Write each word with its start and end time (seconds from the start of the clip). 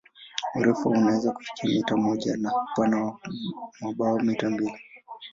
Urefu 0.55 0.89
wao 0.89 0.99
unaweza 1.01 1.31
kufika 1.31 1.67
mita 1.69 1.97
moja 1.97 2.37
na 2.37 2.51
upana 2.57 3.03
wa 3.03 3.19
mabawa 3.81 4.23
mita 4.23 4.49
mbili. 4.49 4.77